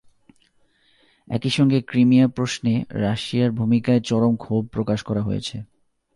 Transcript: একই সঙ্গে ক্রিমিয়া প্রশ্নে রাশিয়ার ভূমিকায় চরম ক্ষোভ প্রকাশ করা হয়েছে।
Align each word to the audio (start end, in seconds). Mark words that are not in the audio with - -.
একই 1.27 1.49
সঙ্গে 1.49 1.81
ক্রিমিয়া 1.81 2.27
প্রশ্নে 2.27 2.73
রাশিয়ার 2.89 3.51
ভূমিকায় 3.51 4.01
চরম 4.01 4.33
ক্ষোভ 4.35 4.63
প্রকাশ 4.67 4.99
করা 5.03 5.21
হয়েছে। 5.21 5.55